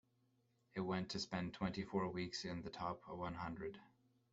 [0.73, 3.79] It went to spend twenty-four weeks in the top one hundred.